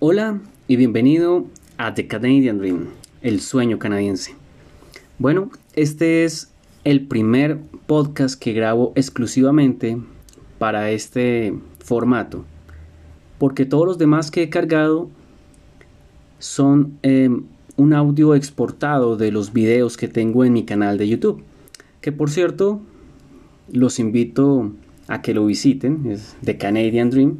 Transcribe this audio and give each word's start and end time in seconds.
Hola 0.00 0.38
y 0.68 0.76
bienvenido 0.76 1.46
a 1.76 1.92
The 1.92 2.06
Canadian 2.06 2.58
Dream, 2.58 2.86
el 3.20 3.40
sueño 3.40 3.80
canadiense. 3.80 4.36
Bueno, 5.18 5.50
este 5.74 6.22
es 6.22 6.52
el 6.84 7.08
primer 7.08 7.58
podcast 7.86 8.40
que 8.40 8.52
grabo 8.52 8.92
exclusivamente 8.94 9.98
para 10.60 10.92
este 10.92 11.52
formato, 11.80 12.44
porque 13.38 13.64
todos 13.64 13.86
los 13.86 13.98
demás 13.98 14.30
que 14.30 14.44
he 14.44 14.50
cargado 14.50 15.08
son 16.38 16.96
em, 17.02 17.42
un 17.76 17.92
audio 17.92 18.36
exportado 18.36 19.16
de 19.16 19.32
los 19.32 19.52
videos 19.52 19.96
que 19.96 20.06
tengo 20.06 20.44
en 20.44 20.52
mi 20.52 20.64
canal 20.64 20.96
de 20.96 21.08
YouTube, 21.08 21.42
que 22.00 22.12
por 22.12 22.30
cierto 22.30 22.80
los 23.72 23.98
invito 23.98 24.70
a 25.08 25.22
que 25.22 25.34
lo 25.34 25.44
visiten, 25.44 26.08
es 26.08 26.36
The 26.44 26.56
Canadian 26.56 27.10
Dream 27.10 27.38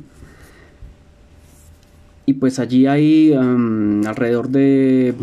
y 2.29 2.35
pues 2.35 2.59
allí 2.59 2.87
hay 2.87 3.33
alrededor 3.33 4.51
de 4.51 5.15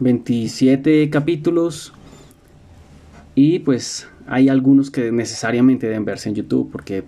27 0.00 1.10
capítulos 1.10 1.92
y 3.34 3.58
pues 3.58 4.08
hay 4.26 4.48
algunos 4.48 4.90
que 4.90 5.12
necesariamente 5.12 5.86
deben 5.86 6.06
verse 6.06 6.30
en 6.30 6.34
YouTube 6.34 6.70
porque 6.72 7.04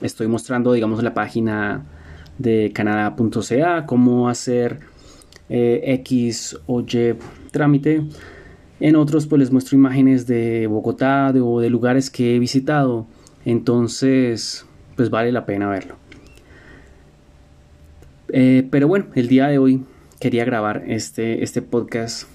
estoy 0.00 0.26
mostrando 0.26 0.72
digamos 0.72 1.02
la 1.02 1.12
página 1.12 1.84
de 2.38 2.72
canadá.ca, 2.74 3.84
cómo 3.84 4.30
hacer 4.30 4.80
eh, 5.50 5.82
X 6.00 6.58
o 6.64 6.80
Y 6.80 7.14
trámite. 7.50 8.06
En 8.80 8.96
otros 8.96 9.26
pues 9.26 9.38
les 9.38 9.52
muestro 9.52 9.76
imágenes 9.76 10.26
de 10.26 10.66
Bogotá 10.66 11.30
o 11.42 11.60
de 11.60 11.68
lugares 11.68 12.08
que 12.08 12.36
he 12.36 12.38
visitado. 12.38 13.06
Entonces 13.44 14.64
pues 14.96 15.10
vale 15.10 15.30
la 15.30 15.44
pena 15.44 15.68
verlo. 15.68 16.01
Eh, 18.34 18.66
pero 18.70 18.88
bueno, 18.88 19.06
el 19.14 19.28
día 19.28 19.46
de 19.48 19.58
hoy 19.58 19.84
quería 20.18 20.46
grabar 20.46 20.84
este, 20.86 21.44
este 21.44 21.60
podcast 21.60 22.26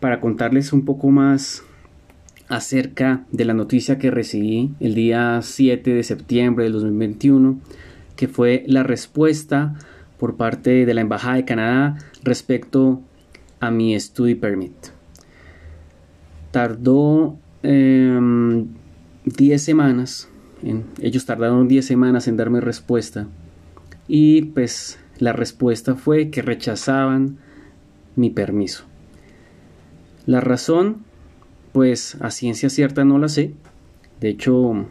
para 0.00 0.18
contarles 0.18 0.72
un 0.72 0.86
poco 0.86 1.10
más 1.10 1.62
acerca 2.48 3.26
de 3.30 3.44
la 3.44 3.52
noticia 3.52 3.98
que 3.98 4.10
recibí 4.10 4.72
el 4.80 4.94
día 4.94 5.40
7 5.42 5.92
de 5.92 6.02
septiembre 6.02 6.64
del 6.64 6.72
2021, 6.72 7.60
que 8.16 8.28
fue 8.28 8.64
la 8.66 8.82
respuesta 8.82 9.74
por 10.18 10.36
parte 10.36 10.86
de 10.86 10.94
la 10.94 11.02
Embajada 11.02 11.36
de 11.36 11.44
Canadá 11.44 11.98
respecto 12.22 13.02
a 13.60 13.70
mi 13.70 13.98
study 14.00 14.36
permit. 14.36 14.72
Tardó 16.50 17.36
10 17.62 17.72
em, 17.74 18.68
semanas, 19.58 20.30
ellos 20.98 21.26
tardaron 21.26 21.68
10 21.68 21.84
semanas 21.84 22.26
en 22.26 22.38
darme 22.38 22.62
respuesta 22.62 23.26
y 24.08 24.42
pues 24.42 24.98
la 25.18 25.32
respuesta 25.32 25.94
fue 25.94 26.30
que 26.30 26.42
rechazaban 26.42 27.38
mi 28.16 28.30
permiso. 28.30 28.84
La 30.26 30.40
razón, 30.40 30.98
pues 31.72 32.16
a 32.20 32.30
ciencia 32.30 32.70
cierta 32.70 33.04
no 33.04 33.18
la 33.18 33.28
sé. 33.28 33.52
De 34.20 34.28
hecho, 34.28 34.86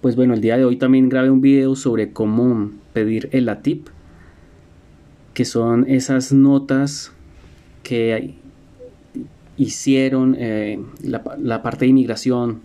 pues 0.00 0.16
bueno, 0.16 0.34
el 0.34 0.40
día 0.40 0.56
de 0.56 0.64
hoy 0.64 0.76
también 0.76 1.08
grabé 1.08 1.30
un 1.30 1.40
video 1.40 1.76
sobre 1.76 2.12
cómo 2.12 2.70
pedir 2.92 3.28
el 3.32 3.48
ATIP, 3.48 3.88
que 5.34 5.44
son 5.44 5.88
esas 5.88 6.32
notas 6.32 7.12
que 7.82 8.34
hicieron 9.56 10.36
eh, 10.38 10.80
la, 11.02 11.22
la 11.38 11.62
parte 11.62 11.84
de 11.84 11.90
inmigración 11.90 12.60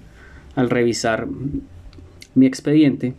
al 0.56 0.70
revisar 0.70 1.28
mi 2.34 2.46
expediente 2.46 3.14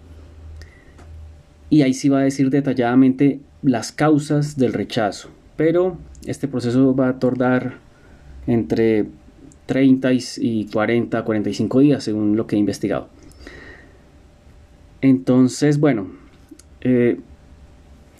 y 1.71 1.83
ahí 1.83 1.95
sí 1.95 2.09
va 2.09 2.21
a 2.21 2.23
decir 2.23 2.51
detalladamente 2.51 3.41
las 3.63 3.93
causas 3.93 4.57
del 4.57 4.73
rechazo. 4.73 5.31
Pero 5.57 5.99
este 6.27 6.49
proceso 6.49 6.95
va 6.95 7.09
a 7.09 7.19
tardar 7.19 7.79
entre 8.47 9.07
30 9.67 10.11
y 10.39 10.69
40, 10.73 11.25
45 11.25 11.81
días 11.81 12.05
según 12.05 12.37
lo 12.37 12.47
que 12.47 12.57
he 12.57 12.59
investigado. 12.59 13.09
Entonces, 15.01 15.79
bueno, 15.79 16.09
eh, 16.81 17.21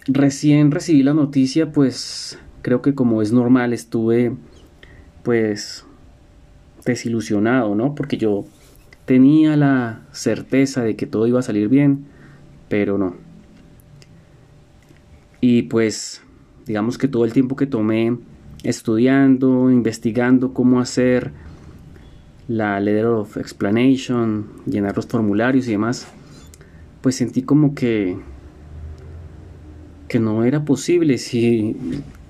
recién 0.07 0.71
recibí 0.71 1.03
la 1.03 1.15
noticia, 1.15 1.73
pues 1.73 2.39
creo 2.63 2.83
que 2.83 2.95
como 2.95 3.23
es 3.23 3.33
normal 3.33 3.73
estuve 3.73 4.33
pues 5.23 5.85
desilusionado, 6.85 7.75
¿no? 7.75 7.95
Porque 7.95 8.17
yo 8.17 8.45
tenía 9.05 9.57
la 9.57 10.03
certeza 10.13 10.83
de 10.83 10.97
que 10.97 11.07
todo 11.07 11.27
iba 11.27 11.41
a 11.41 11.43
salir 11.43 11.69
bien, 11.69 12.05
pero 12.69 12.99
no. 12.99 13.28
Y 15.41 15.63
pues 15.63 16.23
digamos 16.67 16.99
que 16.99 17.09
todo 17.09 17.25
el 17.25 17.33
tiempo 17.33 17.57
que 17.57 17.67
tomé 17.67 18.17
estudiando, 18.63 19.71
investigando 19.71 20.53
cómo 20.53 20.81
hacer 20.81 21.33
la 22.49 22.81
letter 22.81 23.07
of 23.07 23.37
explanation, 23.37 24.47
llenar 24.67 24.97
los 24.97 25.07
formularios 25.07 25.69
y 25.69 25.73
demás, 25.73 26.09
pues 27.01 27.17
sentí 27.17 27.43
como 27.43 27.75
que 27.75 28.17
que 30.09 30.19
no 30.19 30.43
era 30.43 30.65
posible 30.65 31.19
si 31.19 31.77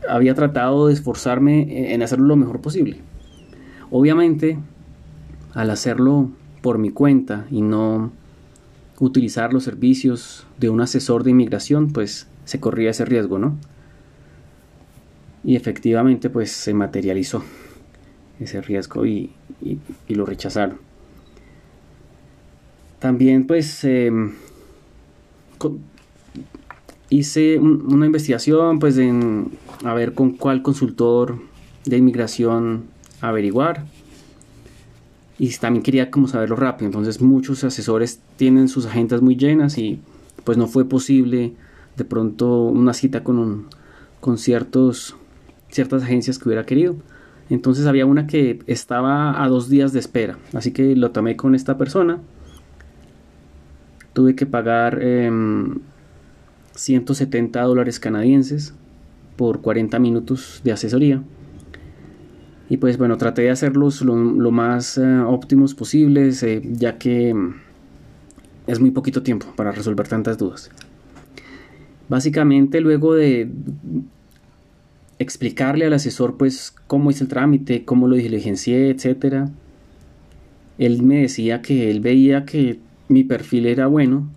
había 0.09 0.35
tratado 0.35 0.89
de 0.89 0.95
esforzarme 0.95 1.95
en 1.95 2.03
hacerlo 2.03 2.27
lo 2.27 2.37
mejor 2.37 2.61
posible. 2.61 2.99
Obviamente, 3.91 4.59
al 5.55 5.71
hacerlo 5.71 6.31
por 6.61 6.79
mi 6.79 6.91
cuenta 6.91 7.47
y 7.51 7.63
no 7.63 8.11
utilizar 8.99 9.53
los 9.53 9.65
servicios 9.65 10.47
de 10.59 10.71
un 10.71 10.81
asesor 10.81 11.23
de 11.23 11.31
inmigración, 11.31 11.93
pues 11.93 12.27
se 12.49 12.61
corría 12.61 12.93
ese 12.93 13.05
riesgo, 13.05 13.39
¿no? 13.39 13.59
Y 15.45 15.55
efectivamente 15.55 16.31
pues 16.31 16.51
se 16.51 16.73
materializó 16.73 17.45
ese 18.41 18.63
riesgo 18.63 19.05
y, 19.05 19.33
lo 20.09 20.25
rechazaron. 20.25 20.79
También 23.01 23.47
pues 23.47 23.85
em, 23.85 24.33
hice 27.11 27.59
una 27.59 28.07
investigación 28.07 28.79
pues 28.79 28.97
en 28.97 29.51
a 29.85 29.93
ver 29.93 30.15
con 30.15 30.31
cuál 30.31 30.63
consultor 30.63 31.39
de 31.85 31.99
inmigración 31.99 32.85
averiguar 33.21 33.85
y 35.39 35.51
también 35.59 35.83
quería 35.83 36.11
como 36.11 36.29
saberlo 36.29 36.57
rápido 36.57 36.87
entonces 36.87 37.21
muchos 37.21 37.63
asesores 37.63 38.21
tienen 38.37 38.69
sus 38.69 38.87
agendas 38.87 39.23
muy 39.23 39.37
llenas 39.37 39.79
y 39.79 40.01
pues 40.45 40.59
no 40.59 40.67
fue 40.67 40.85
posible 40.85 41.55
de 41.99 42.05
pronto 42.05 42.63
una 42.63 42.95
cita 42.95 43.23
con, 43.23 43.67
con 44.21 44.39
ciertos, 44.39 45.17
ciertas 45.69 46.03
agencias 46.05 46.39
que 46.39 46.49
hubiera 46.49 46.65
querido. 46.65 46.97
Entonces 47.51 47.87
había 47.87 48.07
una 48.07 48.27
que 48.27 48.61
estaba 48.67 49.43
a 49.43 49.49
dos 49.49 49.69
días 49.69 49.93
de 49.93 49.99
espera, 49.99 50.39
así 50.55 50.73
que 50.73 50.97
lo 50.97 51.11
tomé 51.11 51.37
con 51.37 51.55
esta 51.55 51.77
persona. 51.77 52.21
Tuve 54.13 54.35
que 54.35 54.47
pagar 54.47 55.01
170 56.75 57.61
em, 57.61 57.67
dólares 57.67 58.01
canadienses 58.01 58.75
por 59.37 59.61
40 59.61 59.99
minutos 59.99 60.61
de 60.65 60.73
asesoría. 60.73 61.23
Y 62.69 62.77
pues 62.77 62.99
bueno, 62.99 63.17
traté 63.17 63.43
de 63.43 63.51
hacerlos 63.51 64.03
lo, 64.03 64.15
más 64.51 64.99
eh, 64.99 65.21
óptimos 65.21 65.75
posibles, 65.75 66.43
eh, 66.43 66.61
ya 66.65 66.99
que 66.99 67.31
em, 67.31 67.55
es 68.67 68.79
muy 68.79 68.91
poquito 68.91 69.23
tiempo 69.23 69.47
para 69.57 69.73
resolver 69.73 70.07
tantas 70.07 70.37
dudas. 70.37 70.71
Básicamente 72.09 72.81
luego 72.81 73.15
de 73.15 73.51
explicarle 75.19 75.87
al 75.87 75.93
asesor 75.93 76.37
pues 76.37 76.75
cómo 76.87 77.11
hice 77.11 77.25
el 77.25 77.29
trámite, 77.29 77.85
cómo 77.85 78.09
lo 78.09 78.17
diligencié, 78.17 78.91
etcétera, 78.91 79.51
él 80.79 81.03
me 81.03 81.23
decía 81.23 81.61
que 81.61 81.91
él 81.91 82.01
veía 82.01 82.45
que 82.45 82.79
mi 83.09 83.25
perfil 83.25 83.67
era 83.67 83.89
bueno, 83.89 84.29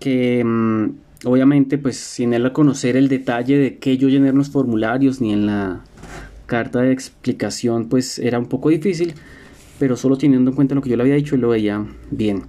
que 0.00 0.42
mm, 0.44 0.90
obviamente 1.24 1.78
pues 1.78 1.96
sin 1.98 2.32
él 2.32 2.50
conocer 2.52 2.96
el 2.96 3.08
detalle 3.08 3.58
de 3.58 3.78
que 3.78 3.98
yo 3.98 4.08
llené 4.08 4.32
los 4.32 4.50
formularios 4.50 5.20
ni 5.20 5.32
en 5.32 5.46
la 5.46 5.84
carta 6.46 6.80
de 6.80 6.92
explicación 6.92 7.88
pues 7.88 8.18
era 8.18 8.38
un 8.38 8.46
poco 8.46 8.70
difícil, 8.70 9.14
pero 9.78 9.96
solo 9.96 10.16
teniendo 10.16 10.50
en 10.50 10.56
cuenta 10.56 10.74
lo 10.74 10.80
que 10.80 10.90
yo 10.90 10.96
le 10.96 11.02
había 11.02 11.16
dicho 11.16 11.34
él 11.34 11.42
lo 11.42 11.50
veía 11.50 11.84
bien. 12.10 12.44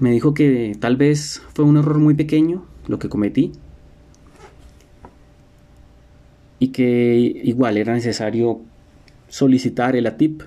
Me 0.00 0.12
dijo 0.12 0.32
que 0.32 0.76
tal 0.78 0.96
vez 0.96 1.42
fue 1.54 1.64
un 1.64 1.76
error 1.76 1.98
muy 1.98 2.14
pequeño 2.14 2.64
lo 2.86 2.98
que 2.98 3.08
cometí 3.08 3.52
y 6.60 6.68
que 6.68 7.16
igual 7.44 7.76
era 7.76 7.94
necesario 7.94 8.60
solicitar 9.28 9.96
el 9.96 10.06
ATIP 10.06 10.42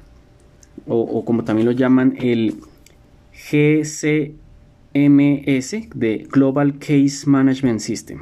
o, 0.88 1.24
como 1.26 1.44
también 1.44 1.68
lo 1.68 1.74
llaman 1.74 2.16
el 2.20 2.56
GCMS 3.34 4.32
de 4.94 6.28
Global 6.32 6.80
Case 6.80 7.30
Management 7.30 7.80
System. 7.82 8.20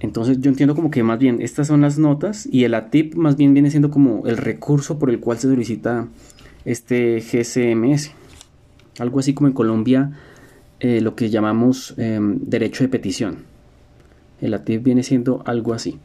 Entonces 0.00 0.40
yo 0.40 0.50
entiendo 0.50 0.74
como 0.74 0.90
que 0.90 1.02
más 1.02 1.18
bien 1.18 1.40
estas 1.40 1.68
son 1.68 1.80
las 1.82 1.98
notas 1.98 2.46
y 2.50 2.64
el 2.64 2.74
ATIP 2.74 3.14
más 3.14 3.36
bien 3.36 3.54
viene 3.54 3.70
siendo 3.70 3.90
como 3.90 4.26
el 4.26 4.36
recurso 4.36 4.98
por 4.98 5.10
el 5.10 5.20
cual 5.20 5.38
se 5.38 5.48
solicita 5.48 6.08
este 6.64 7.20
GCMS 7.20 8.12
algo 8.98 9.18
así 9.18 9.34
como 9.34 9.48
en 9.48 9.54
Colombia 9.54 10.12
eh, 10.80 11.00
lo 11.00 11.16
que 11.16 11.30
llamamos 11.30 11.94
em, 11.96 12.38
derecho 12.40 12.84
de 12.84 12.88
petición. 12.88 13.44
El 14.40 14.52
ATIF 14.54 14.82
viene 14.82 15.02
siendo 15.02 15.42
algo 15.46 15.72
así. 15.72 15.98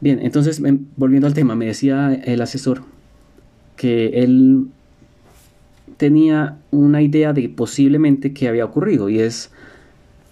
Bien, 0.00 0.20
entonces 0.22 0.60
em, 0.60 0.86
volviendo 0.96 1.26
al 1.26 1.34
tema, 1.34 1.56
me 1.56 1.66
decía 1.66 2.14
el 2.14 2.40
asesor 2.40 2.82
que 3.76 4.22
él 4.22 4.68
tenía 5.96 6.58
una 6.70 7.02
idea 7.02 7.32
de 7.32 7.48
posiblemente 7.48 8.32
qué 8.32 8.48
había 8.48 8.64
ocurrido 8.64 9.08
y 9.08 9.20
es, 9.20 9.50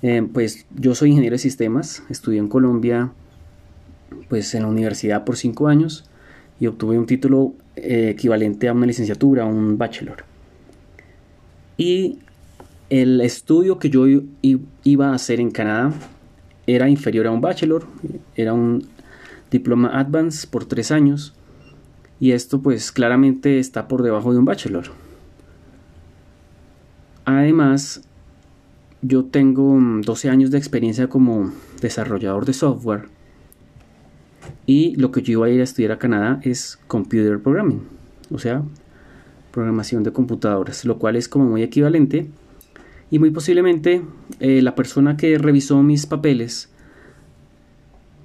em, 0.02 0.28
pues 0.28 0.66
yo 0.76 0.94
soy 0.94 1.10
ingeniero 1.10 1.34
de 1.34 1.38
sistemas, 1.38 2.02
estudié 2.08 2.38
en 2.38 2.48
Colombia 2.48 3.12
pues 4.28 4.54
en 4.54 4.62
la 4.62 4.68
universidad 4.68 5.24
por 5.24 5.36
cinco 5.36 5.68
años 5.68 6.04
y 6.60 6.66
obtuve 6.66 6.98
un 6.98 7.06
título 7.06 7.54
eh, 7.76 8.10
equivalente 8.10 8.68
a 8.68 8.72
una 8.72 8.86
licenciatura, 8.86 9.44
un 9.44 9.78
bachelor. 9.78 10.31
Y 11.76 12.18
el 12.90 13.20
estudio 13.20 13.78
que 13.78 13.90
yo 13.90 14.04
iba 14.82 15.08
a 15.10 15.14
hacer 15.14 15.40
en 15.40 15.50
Canadá 15.50 15.92
era 16.66 16.88
inferior 16.88 17.26
a 17.26 17.30
un 17.30 17.40
bachelor, 17.40 17.86
era 18.36 18.52
un 18.52 18.86
diploma 19.50 19.98
advance 19.98 20.46
por 20.46 20.64
tres 20.64 20.90
años 20.90 21.34
y 22.20 22.32
esto 22.32 22.60
pues 22.60 22.92
claramente 22.92 23.58
está 23.58 23.88
por 23.88 24.02
debajo 24.02 24.32
de 24.32 24.38
un 24.38 24.44
bachelor. 24.44 24.84
Además, 27.24 28.02
yo 29.00 29.24
tengo 29.24 29.78
12 30.04 30.28
años 30.28 30.50
de 30.50 30.58
experiencia 30.58 31.08
como 31.08 31.52
desarrollador 31.80 32.44
de 32.44 32.52
software 32.52 33.08
y 34.66 34.94
lo 34.96 35.10
que 35.10 35.22
yo 35.22 35.32
iba 35.32 35.46
a 35.46 35.50
ir 35.50 35.60
a 35.60 35.64
estudiar 35.64 35.92
a 35.92 35.98
Canadá 35.98 36.40
es 36.42 36.78
Computer 36.86 37.40
Programming, 37.40 37.82
o 38.30 38.38
sea, 38.38 38.62
programación 39.52 40.02
de 40.02 40.12
computadoras, 40.12 40.84
lo 40.84 40.98
cual 40.98 41.14
es 41.16 41.28
como 41.28 41.44
muy 41.44 41.62
equivalente. 41.62 42.28
Y 43.10 43.18
muy 43.18 43.30
posiblemente 43.30 44.02
eh, 44.40 44.62
la 44.62 44.74
persona 44.74 45.16
que 45.16 45.38
revisó 45.38 45.82
mis 45.82 46.06
papeles 46.06 46.70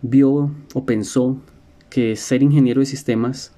vio 0.02 0.52
o 0.74 0.86
pensó 0.86 1.38
que 1.90 2.16
ser 2.16 2.42
ingeniero 2.42 2.80
de 2.80 2.86
sistemas 2.86 3.52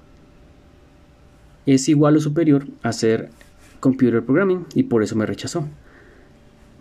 es 1.66 1.88
igual 1.88 2.16
o 2.16 2.20
superior 2.20 2.66
a 2.82 2.92
ser 2.92 3.30
computer 3.78 4.24
programming 4.24 4.66
y 4.74 4.84
por 4.84 5.02
eso 5.02 5.16
me 5.16 5.26
rechazó. 5.26 5.66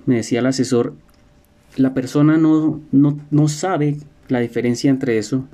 Me 0.05 0.15
decía 0.15 0.39
el 0.39 0.47
asesor, 0.47 0.93
la 1.75 1.93
persona 1.93 2.37
no, 2.37 2.81
no, 2.91 3.19
no 3.29 3.47
sabe 3.47 3.97
la 4.27 4.39
diferencia 4.39 4.89
entre 4.89 5.17
eso 5.17 5.45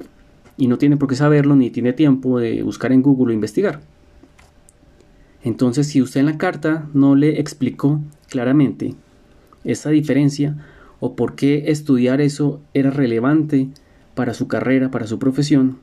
y 0.57 0.67
no 0.67 0.77
tiene 0.77 0.97
por 0.97 1.09
qué 1.09 1.15
saberlo 1.15 1.55
ni 1.55 1.69
tiene 1.69 1.93
tiempo 1.93 2.39
de 2.39 2.63
buscar 2.63 2.91
en 2.93 3.01
Google 3.01 3.33
o 3.33 3.35
investigar. 3.35 3.81
Entonces, 5.45 5.87
si 5.87 6.01
usted 6.01 6.21
en 6.21 6.25
la 6.25 6.39
carta 6.39 6.89
no 6.95 7.15
le 7.15 7.39
explicó 7.39 8.01
claramente 8.29 8.95
esa 9.63 9.91
diferencia 9.91 10.57
o 10.99 11.15
por 11.15 11.35
qué 11.35 11.65
estudiar 11.67 12.19
eso 12.19 12.59
era 12.73 12.89
relevante 12.89 13.69
para 14.15 14.33
su 14.33 14.47
carrera, 14.47 14.89
para 14.89 15.05
su 15.05 15.19
profesión, 15.19 15.77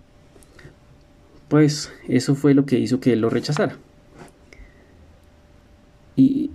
pues 1.46 1.92
eso 2.08 2.34
fue 2.34 2.54
lo 2.54 2.66
que 2.66 2.80
hizo 2.80 2.98
que 2.98 3.12
él 3.12 3.20
lo 3.20 3.30
rechazara. 3.30 3.76
Y, 6.16 6.50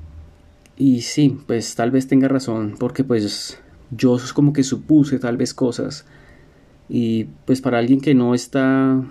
y 0.76 1.00
sí, 1.00 1.40
pues 1.48 1.76
tal 1.76 1.92
vez 1.92 2.08
tenga 2.08 2.28
razón, 2.28 2.76
porque 2.78 3.06
pues 3.06 3.58
yo 3.90 4.18
como 4.34 4.52
que 4.52 4.64
supuse 4.64 5.18
tal 5.18 5.38
vez 5.38 5.54
cosas 5.54 6.04
y 6.90 7.24
pues 7.46 7.62
para 7.62 7.78
alguien 7.78 8.02
que 8.02 8.14
no 8.14 8.36
está 8.36 9.02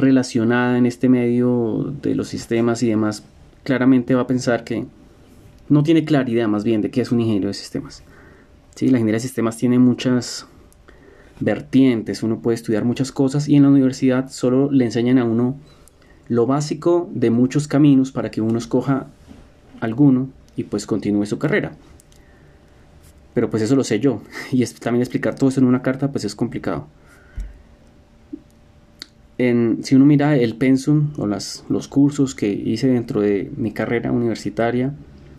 relacionada 0.00 0.78
en 0.78 0.86
este 0.86 1.08
medio 1.08 1.94
de 2.02 2.14
los 2.14 2.28
sistemas 2.28 2.82
y 2.82 2.88
demás, 2.88 3.24
claramente 3.64 4.14
va 4.14 4.22
a 4.22 4.26
pensar 4.26 4.64
que 4.64 4.86
no 5.68 5.82
tiene 5.82 6.04
claridad 6.04 6.48
más 6.48 6.64
bien 6.64 6.82
de 6.82 6.90
qué 6.90 7.00
es 7.00 7.12
un 7.12 7.20
ingeniero 7.20 7.48
de 7.48 7.54
sistemas. 7.54 8.02
Sí, 8.74 8.88
la 8.88 8.98
ingeniería 8.98 9.16
de 9.16 9.22
sistemas 9.22 9.56
tiene 9.56 9.78
muchas 9.78 10.46
vertientes, 11.40 12.22
uno 12.22 12.40
puede 12.40 12.54
estudiar 12.56 12.84
muchas 12.84 13.12
cosas 13.12 13.48
y 13.48 13.56
en 13.56 13.62
la 13.62 13.70
universidad 13.70 14.30
solo 14.30 14.70
le 14.70 14.84
enseñan 14.84 15.18
a 15.18 15.24
uno 15.24 15.56
lo 16.28 16.46
básico 16.46 17.08
de 17.12 17.30
muchos 17.30 17.66
caminos 17.66 18.12
para 18.12 18.30
que 18.30 18.40
uno 18.40 18.58
escoja 18.58 19.08
alguno 19.80 20.28
y 20.56 20.64
pues 20.64 20.86
continúe 20.86 21.26
su 21.26 21.38
carrera. 21.38 21.72
Pero 23.34 23.50
pues 23.50 23.62
eso 23.62 23.76
lo 23.76 23.84
sé 23.84 24.00
yo. 24.00 24.22
Y 24.52 24.64
también 24.66 25.02
explicar 25.02 25.34
todo 25.34 25.50
eso 25.50 25.60
en 25.60 25.66
una 25.66 25.82
carta 25.82 26.12
pues 26.12 26.24
es 26.24 26.34
complicado. 26.34 26.86
Si 29.82 29.94
uno 29.94 30.04
mira 30.04 30.36
el 30.36 30.56
pensum 30.56 31.12
o 31.16 31.26
los 31.26 31.88
cursos 31.88 32.34
que 32.34 32.52
hice 32.52 32.88
dentro 32.88 33.22
de 33.22 33.50
mi 33.56 33.72
carrera 33.72 34.12
universitaria, 34.12 34.92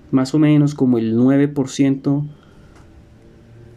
más 0.09 0.33
o 0.33 0.39
menos 0.39 0.74
como 0.74 0.98
el 0.98 1.15
9% 1.15 2.27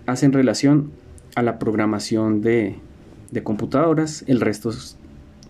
hacen 0.07 0.33
relación 0.33 0.93
a 1.35 1.43
la 1.43 1.59
programación 1.59 2.41
de, 2.41 2.77
de 3.33 3.43
computadoras, 3.43 4.25
el 4.27 4.41
resto 4.41 4.71
es 4.71 4.97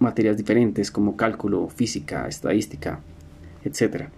materias 0.00 0.36
diferentes 0.36 0.90
como 0.90 1.16
cálculo, 1.16 1.68
física, 1.68 2.26
estadística, 2.26 2.98
etc. 3.64 4.08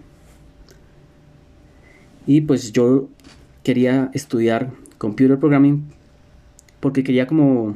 Y 2.25 2.41
pues 2.41 2.71
yo 2.71 3.09
quería 3.61 4.09
estudiar 4.15 4.71
computer 4.97 5.37
programming 5.37 5.83
porque 6.79 7.03
quería 7.03 7.27
como 7.27 7.75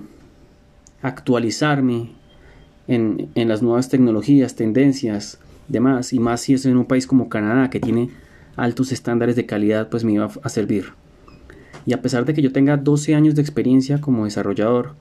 actualizarme 1.04 2.20
en, 2.88 3.30
las 3.36 3.62
nuevas 3.62 3.90
tecnologías, 3.90 4.56
tendencias, 4.56 5.40
demás, 5.68 6.14
y 6.14 6.20
más 6.20 6.42
si 6.42 6.54
es 6.54 6.66
en 6.66 6.78
un 6.78 6.86
país 6.86 7.08
como 7.08 7.30
Canadá 7.30 7.70
que 7.70 7.80
tiene 7.80 8.10
altos 8.56 8.92
estándares 8.92 9.36
de 9.36 9.46
calidad, 9.46 9.90
pues 9.90 10.04
me 10.04 10.14
iba 10.14 10.30
a 10.44 10.50
servir. 10.50 10.94
Y 11.86 11.94
a 11.94 12.02
pesar 12.02 12.26
de 12.26 12.34
que 12.34 12.42
yo 12.42 12.52
tenga 12.52 12.78
12 12.78 13.16
años 13.16 13.36
de 13.36 13.42
experiencia 13.42 14.02
como 14.02 14.26
desarrollador, 14.26 14.94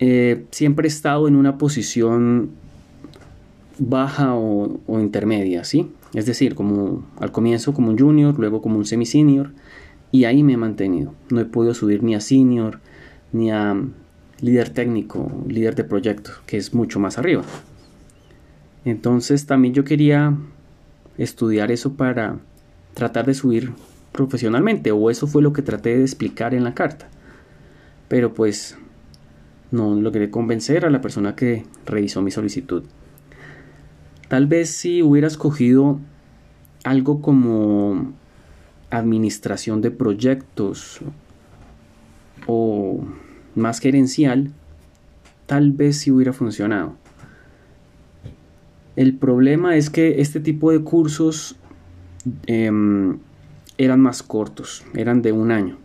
eh, 0.00 0.44
siempre 0.50 0.86
he 0.86 0.88
estado 0.88 1.28
en 1.28 1.36
una 1.36 1.58
posición 1.58 2.50
baja 3.78 4.34
o, 4.34 4.80
o 4.86 5.00
intermedia, 5.00 5.64
¿sí? 5.64 5.90
Es 6.14 6.26
decir, 6.26 6.54
como 6.54 7.04
al 7.20 7.30
comienzo 7.32 7.74
como 7.74 7.90
un 7.90 7.98
junior, 7.98 8.38
luego 8.38 8.62
como 8.62 8.78
un 8.78 8.86
semi-senior, 8.86 9.50
y 10.10 10.24
ahí 10.24 10.42
me 10.42 10.54
he 10.54 10.56
mantenido. 10.56 11.12
No 11.30 11.40
he 11.40 11.44
podido 11.44 11.74
subir 11.74 12.02
ni 12.02 12.14
a 12.14 12.20
senior, 12.20 12.80
ni 13.32 13.50
a 13.50 13.76
líder 14.40 14.70
técnico, 14.70 15.30
líder 15.46 15.74
de 15.74 15.84
proyecto, 15.84 16.30
que 16.46 16.56
es 16.56 16.74
mucho 16.74 17.00
más 17.00 17.18
arriba. 17.18 17.42
Entonces 18.84 19.46
también 19.46 19.74
yo 19.74 19.84
quería 19.84 20.36
estudiar 21.16 21.70
eso 21.72 21.94
para 21.94 22.38
tratar 22.94 23.26
de 23.26 23.34
subir 23.34 23.72
profesionalmente, 24.12 24.92
o 24.92 25.10
eso 25.10 25.26
fue 25.26 25.42
lo 25.42 25.52
que 25.52 25.62
traté 25.62 25.96
de 25.96 26.02
explicar 26.02 26.54
en 26.54 26.64
la 26.64 26.74
carta. 26.74 27.08
Pero 28.08 28.34
pues 28.34 28.78
no 29.70 29.94
logré 29.94 30.30
convencer 30.30 30.86
a 30.86 30.90
la 30.90 31.00
persona 31.00 31.36
que 31.36 31.64
revisó 31.84 32.22
mi 32.22 32.30
solicitud. 32.30 32.84
Tal 34.28 34.46
vez 34.46 34.70
si 34.70 35.02
hubiera 35.02 35.26
escogido 35.26 36.00
algo 36.84 37.20
como 37.20 38.12
administración 38.90 39.82
de 39.82 39.90
proyectos 39.90 41.00
o 42.46 43.04
más 43.58 43.80
gerencial, 43.80 44.50
tal 45.46 45.72
vez 45.72 45.98
si 45.98 46.10
hubiera 46.10 46.32
funcionado. 46.32 46.94
El 48.96 49.14
problema 49.14 49.76
es 49.76 49.90
que 49.90 50.20
este 50.20 50.40
tipo 50.40 50.72
de 50.72 50.80
cursos 50.80 51.56
em, 52.46 53.18
eran 53.76 54.00
más 54.00 54.22
cortos, 54.22 54.84
eran 54.94 55.22
de 55.22 55.32
un 55.32 55.52
año. 55.52 55.76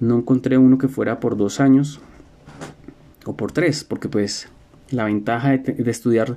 No 0.00 0.18
encontré 0.18 0.58
uno 0.58 0.78
que 0.78 0.88
fuera 0.88 1.20
por 1.20 1.36
dos 1.36 1.60
años 1.60 2.00
o 3.24 3.36
por 3.36 3.52
tres, 3.52 3.84
porque 3.84 4.08
pues 4.08 4.48
la 4.90 5.04
ventaja 5.04 5.50
de 5.50 5.90
estudiar 5.90 6.36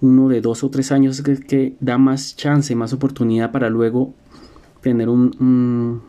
uno 0.00 0.28
de 0.28 0.40
dos 0.40 0.62
o 0.62 0.70
tres 0.70 0.92
años 0.92 1.22
que, 1.22 1.38
que 1.38 1.74
da 1.80 1.98
más 1.98 2.36
chance, 2.36 2.74
más 2.74 2.92
oportunidad 2.92 3.50
para 3.50 3.68
luego 3.68 4.14
tener 4.80 5.08
un, 5.08 6.02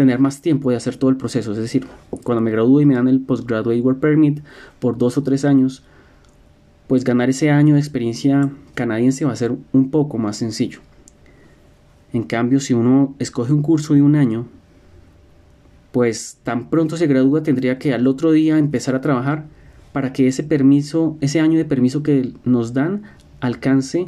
tener 0.00 0.18
más 0.18 0.40
tiempo 0.40 0.70
de 0.70 0.76
hacer 0.76 0.96
todo 0.96 1.10
el 1.10 1.18
proceso. 1.18 1.52
Es 1.52 1.58
decir, 1.58 1.86
cuando 2.24 2.40
me 2.40 2.50
gradúe 2.50 2.80
y 2.80 2.86
me 2.86 2.94
dan 2.94 3.06
el 3.06 3.20
Postgraduate 3.20 3.82
Work 3.82 4.00
Permit 4.00 4.40
por 4.78 4.96
dos 4.96 5.18
o 5.18 5.22
tres 5.22 5.44
años, 5.44 5.84
pues 6.86 7.04
ganar 7.04 7.28
ese 7.28 7.50
año 7.50 7.74
de 7.74 7.80
experiencia 7.80 8.50
canadiense 8.72 9.26
va 9.26 9.32
a 9.32 9.36
ser 9.36 9.52
un 9.74 9.90
poco 9.90 10.16
más 10.16 10.38
sencillo. 10.38 10.80
En 12.14 12.22
cambio, 12.22 12.60
si 12.60 12.72
uno 12.72 13.14
escoge 13.18 13.52
un 13.52 13.60
curso 13.60 13.92
de 13.92 14.00
un 14.00 14.16
año, 14.16 14.46
pues 15.92 16.38
tan 16.44 16.70
pronto 16.70 16.96
se 16.96 17.06
gradúa 17.06 17.42
tendría 17.42 17.78
que 17.78 17.92
al 17.92 18.06
otro 18.06 18.32
día 18.32 18.56
empezar 18.56 18.94
a 18.94 19.02
trabajar 19.02 19.44
para 19.92 20.14
que 20.14 20.28
ese 20.28 20.44
permiso, 20.44 21.18
ese 21.20 21.40
año 21.40 21.58
de 21.58 21.66
permiso 21.66 22.02
que 22.02 22.32
nos 22.46 22.72
dan, 22.72 23.02
alcance 23.40 24.06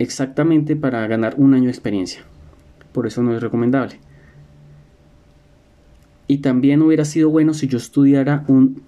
exactamente 0.00 0.74
para 0.74 1.06
ganar 1.06 1.36
un 1.36 1.54
año 1.54 1.66
de 1.66 1.70
experiencia. 1.70 2.24
Por 2.92 3.06
eso 3.06 3.22
no 3.22 3.36
es 3.36 3.40
recomendable. 3.40 4.00
Y 6.32 6.38
también 6.38 6.80
hubiera 6.80 7.04
sido 7.04 7.28
bueno 7.28 7.52
si 7.52 7.68
yo 7.68 7.76
estudiara 7.76 8.42
un 8.48 8.80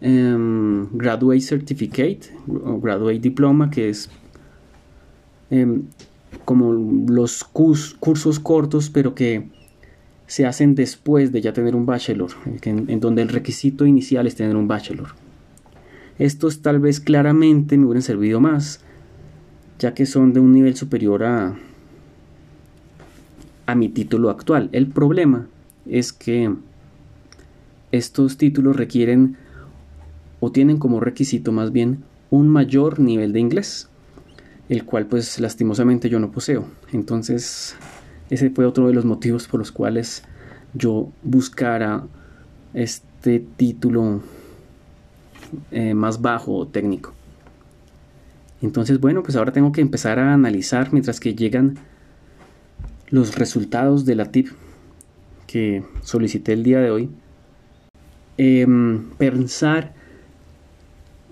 em, 0.00 0.86
Graduate 0.92 1.40
Certificate 1.40 2.30
o 2.46 2.78
Graduate 2.78 3.18
Diploma, 3.18 3.70
que 3.70 3.88
es 3.88 4.08
em, 5.50 5.82
como 6.44 6.74
los 7.08 7.42
cursos 7.42 8.38
cortos, 8.38 8.88
pero 8.88 9.16
que 9.16 9.48
se 10.28 10.46
hacen 10.46 10.76
después 10.76 11.32
de 11.32 11.40
ya 11.40 11.52
tener 11.52 11.74
un 11.74 11.86
bachelor, 11.86 12.30
en, 12.62 13.00
donde 13.00 13.22
el 13.22 13.30
requisito 13.30 13.84
inicial 13.84 14.28
es 14.28 14.36
tener 14.36 14.54
un 14.54 14.68
bachelor. 14.68 15.08
Estos 16.20 16.62
tal 16.62 16.78
vez 16.78 17.00
claramente 17.00 17.76
me 17.76 17.86
hubieran 17.86 18.02
servido 18.02 18.38
más, 18.38 18.80
ya 19.80 19.92
que 19.92 20.06
son 20.06 20.32
de 20.32 20.38
un 20.38 20.52
nivel 20.52 20.76
superior 20.76 21.24
a, 21.24 21.56
a 23.66 23.74
mi 23.74 23.88
título 23.88 24.30
actual. 24.30 24.68
El 24.70 24.86
problema 24.86 25.48
es 25.88 26.12
que 26.12 26.54
estos 27.92 28.36
títulos 28.36 28.76
requieren 28.76 29.36
o 30.40 30.52
tienen 30.52 30.78
como 30.78 31.00
requisito 31.00 31.52
más 31.52 31.72
bien 31.72 32.04
un 32.30 32.48
mayor 32.48 33.00
nivel 33.00 33.32
de 33.32 33.40
inglés, 33.40 33.88
el 34.68 34.84
cual 34.84 35.06
pues 35.06 35.40
lastimosamente 35.40 36.08
yo 36.08 36.20
no 36.20 36.30
poseo. 36.30 36.66
Entonces 36.92 37.76
ese 38.30 38.50
fue 38.50 38.66
otro 38.66 38.86
de 38.86 38.94
los 38.94 39.04
motivos 39.04 39.48
por 39.48 39.60
los 39.60 39.72
cuales 39.72 40.22
yo 40.74 41.10
buscara 41.22 42.04
este 42.74 43.44
título 43.56 44.20
eh, 45.70 45.94
más 45.94 46.20
bajo 46.20 46.54
o 46.54 46.66
técnico. 46.66 47.14
Entonces 48.60 49.00
bueno, 49.00 49.22
pues 49.22 49.36
ahora 49.36 49.52
tengo 49.52 49.72
que 49.72 49.80
empezar 49.80 50.18
a 50.18 50.34
analizar 50.34 50.92
mientras 50.92 51.20
que 51.20 51.34
llegan 51.34 51.78
los 53.08 53.36
resultados 53.36 54.04
de 54.04 54.14
la 54.14 54.26
tip 54.26 54.48
que 55.48 55.82
solicité 56.02 56.52
el 56.52 56.62
día 56.62 56.78
de 56.78 56.92
hoy. 56.92 57.10
Em, 58.36 59.10
pensar 59.18 59.94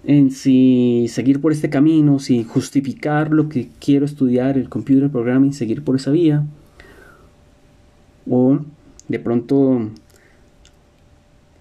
en 0.02 0.32
si 0.32 1.06
seguir 1.08 1.40
por 1.40 1.52
este 1.52 1.70
camino, 1.70 2.18
si 2.18 2.42
justificar 2.42 3.30
lo 3.30 3.48
que 3.48 3.68
quiero 3.78 4.04
estudiar, 4.04 4.58
el 4.58 4.68
computer 4.68 5.08
programming, 5.10 5.52
seguir 5.52 5.84
por 5.84 5.94
esa 5.94 6.10
vía, 6.10 6.44
o 8.28 8.58
de 9.06 9.18
pronto 9.20 9.90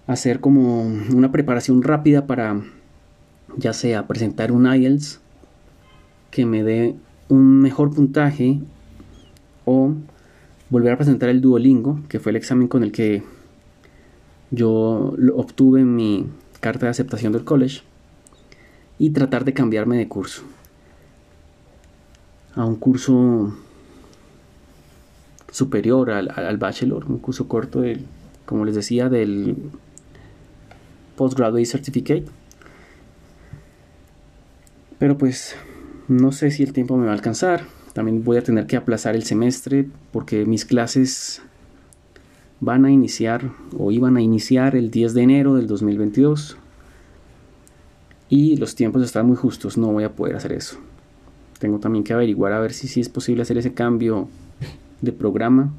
hacer 0.06 0.40
como 0.40 0.82
una 0.82 1.30
preparación 1.30 1.82
rápida 1.82 2.26
para 2.26 2.62
ya 3.56 3.72
sea 3.72 4.06
presentar 4.06 4.52
un 4.52 4.66
IELTS 4.66 5.20
que 6.30 6.46
me 6.46 6.62
dé 6.62 6.94
un 7.28 7.60
mejor 7.60 7.94
puntaje 7.94 8.60
o 9.64 9.94
volver 10.70 10.92
a 10.92 10.96
presentar 10.96 11.28
el 11.28 11.40
Duolingo, 11.40 12.00
que 12.08 12.20
fue 12.20 12.30
el 12.30 12.36
examen 12.36 12.68
con 12.68 12.82
el 12.82 12.92
que 12.92 13.22
yo 14.50 15.14
obtuve 15.34 15.84
mi 15.84 16.26
carta 16.60 16.86
de 16.86 16.90
aceptación 16.90 17.32
del 17.32 17.44
college 17.44 17.82
y 18.98 19.10
tratar 19.10 19.44
de 19.44 19.54
cambiarme 19.54 19.98
de 19.98 20.08
curso 20.08 20.42
a 22.54 22.64
un 22.64 22.76
curso 22.76 23.54
superior 25.52 26.10
al, 26.10 26.56
bachelor, 26.58 27.04
un 27.06 27.18
curso 27.18 27.46
corto 27.48 27.82
del, 27.82 28.04
como 28.46 28.64
les 28.64 28.74
decía, 28.74 29.08
del 29.08 29.56
Postgraduate 31.16 31.66
Certificate. 31.66 32.24
Pero 34.98 35.18
pues 35.18 35.54
no 36.08 36.32
sé 36.32 36.50
si 36.50 36.62
el 36.62 36.72
tiempo 36.72 36.96
me 36.96 37.04
va 37.04 37.12
a 37.12 37.14
alcanzar. 37.14 37.64
También 37.96 38.24
voy 38.24 38.36
a 38.36 38.42
tener 38.42 38.66
que 38.66 38.76
aplazar 38.76 39.16
el 39.16 39.22
semestre 39.22 39.88
porque 40.12 40.44
mis 40.44 40.66
clases 40.66 41.40
van 42.60 42.84
a 42.84 42.90
iniciar 42.90 43.52
o 43.74 43.90
iban 43.90 44.18
a 44.18 44.20
iniciar 44.20 44.76
el 44.76 44.90
10 44.90 45.14
de 45.14 45.22
enero 45.22 45.54
del 45.54 45.66
2022 45.66 46.58
y 48.28 48.58
los 48.58 48.74
tiempos 48.74 49.02
están 49.02 49.26
muy 49.26 49.36
justos, 49.36 49.78
no 49.78 49.92
voy 49.92 50.04
a 50.04 50.12
poder 50.12 50.36
hacer 50.36 50.52
eso. 50.52 50.76
Tengo 51.58 51.78
también 51.78 52.04
que 52.04 52.12
averiguar 52.12 52.52
a 52.52 52.60
ver 52.60 52.74
si, 52.74 52.86
si 52.86 53.00
es 53.00 53.08
posible 53.08 53.40
hacer 53.40 53.56
ese 53.56 53.72
cambio 53.72 54.28
de 55.00 55.12
programa, 55.12 55.72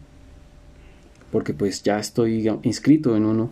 porque 1.31 1.53
pues 1.53 1.83
ya 1.83 1.99
estoy 1.99 2.49
inscrito 2.63 3.15
en 3.15 3.25
uno 3.25 3.51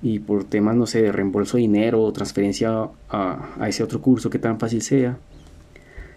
y 0.00 0.20
por 0.20 0.44
temas, 0.44 0.76
no 0.76 0.86
sé, 0.86 1.02
de 1.02 1.10
reembolso 1.10 1.56
de 1.56 1.62
dinero 1.62 2.04
o 2.04 2.12
transferencia 2.12 2.88
a, 3.08 3.48
a, 3.58 3.68
ese 3.68 3.82
otro 3.82 4.00
curso 4.00 4.30
que 4.30 4.38
tan 4.38 4.60
fácil 4.60 4.80
sea. 4.80 5.18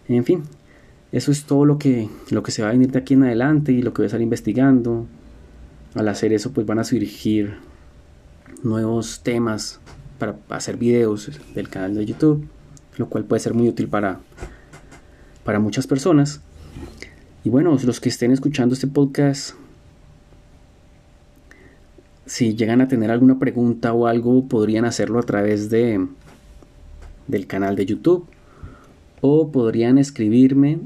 En 0.07 0.23
fin, 0.23 0.43
eso 1.13 1.31
es 1.31 1.43
todo 1.43 1.63
lo 1.63 1.77
que, 1.77 2.09
lo 2.31 2.41
que 2.41 2.51
se 2.51 2.63
va 2.63 2.69
a 2.69 2.71
venir 2.71 2.91
de 2.91 2.97
aquí 2.97 3.13
en 3.13 3.23
adelante 3.23 3.71
y 3.71 3.83
lo 3.83 3.93
que 3.93 4.01
voy 4.01 4.05
a 4.05 4.07
estar 4.07 4.21
investigando. 4.21 5.05
Al 5.93 6.07
hacer 6.07 6.33
eso, 6.33 6.51
pues 6.51 6.65
van 6.65 6.79
a 6.79 6.83
surgir 6.83 7.57
nuevos 8.63 9.21
temas 9.21 9.79
para 10.17 10.35
hacer 10.49 10.75
videos 10.75 11.29
del 11.53 11.69
canal 11.69 11.93
de 11.93 12.03
YouTube, 12.07 12.47
lo 12.97 13.09
cual 13.09 13.25
puede 13.25 13.41
ser 13.41 13.53
muy 13.53 13.69
útil 13.69 13.87
para, 13.89 14.21
para 15.43 15.59
muchas 15.59 15.85
personas. 15.85 16.41
Y 17.43 17.49
bueno, 17.49 17.77
los 17.83 17.99
que 17.99 18.09
estén 18.09 18.31
escuchando 18.31 18.73
este 18.73 18.87
podcast, 18.87 19.53
si 22.25 22.55
llegan 22.55 22.81
a 22.81 22.87
tener 22.87 23.11
alguna 23.11 23.37
pregunta 23.37 23.93
o 23.93 24.07
algo, 24.07 24.47
podrían 24.47 24.85
hacerlo 24.85 25.19
a 25.19 25.23
través 25.23 25.69
de 25.69 26.07
del 27.27 27.45
canal 27.45 27.75
de 27.75 27.85
YouTube 27.85 28.25
o 29.21 29.51
podrían 29.51 29.97
escribirme 29.97 30.79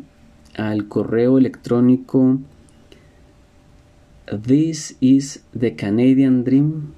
al 0.57 0.87
correo 0.87 1.37
electrónico 1.37 2.39
this 4.45 4.97
is 4.99 5.43
the 5.57 5.75
Canadian 5.75 6.43
dream 6.43 6.93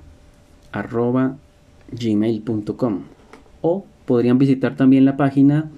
gmail.com 1.91 3.01
o 3.61 3.85
podrían 4.05 4.37
visitar 4.37 4.75
también 4.75 5.05
la 5.05 5.17
página 5.17 5.71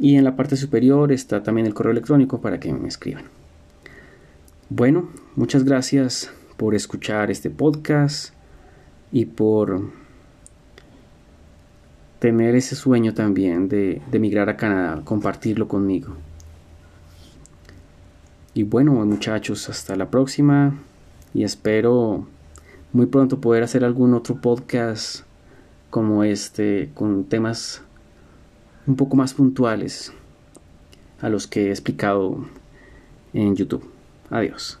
y 0.00 0.16
en 0.16 0.24
la 0.24 0.34
parte 0.34 0.56
superior 0.56 1.12
está 1.12 1.44
también 1.44 1.64
el 1.64 1.74
correo 1.74 1.92
electrónico 1.92 2.40
para 2.40 2.58
que 2.58 2.72
me 2.72 2.88
escriban 2.88 3.22
bueno, 4.68 5.10
muchas 5.36 5.62
gracias 5.62 6.32
por 6.56 6.74
escuchar 6.74 7.30
este 7.30 7.50
podcast 7.50 8.34
y 9.12 9.26
por 9.26 9.92
tener 12.18 12.56
ese 12.56 12.74
sueño 12.74 13.14
también 13.14 13.68
de, 13.68 14.02
de 14.10 14.18
migrar 14.18 14.48
a 14.48 14.56
Canadá, 14.56 15.02
compartirlo 15.04 15.68
conmigo. 15.68 16.16
Y 18.54 18.64
bueno, 18.64 18.90
muchachos, 19.04 19.68
hasta 19.68 19.94
la 19.94 20.10
próxima 20.10 20.74
y 21.32 21.44
espero 21.44 22.26
muy 22.96 23.04
pronto 23.04 23.42
poder 23.42 23.62
hacer 23.62 23.84
algún 23.84 24.14
otro 24.14 24.40
podcast 24.40 25.20
como 25.90 26.24
este 26.24 26.90
con 26.94 27.24
temas 27.24 27.82
un 28.86 28.96
poco 28.96 29.16
más 29.16 29.34
puntuales 29.34 30.14
a 31.20 31.28
los 31.28 31.46
que 31.46 31.66
he 31.66 31.70
explicado 31.70 32.46
en 33.34 33.54
YouTube. 33.54 33.86
Adiós. 34.30 34.78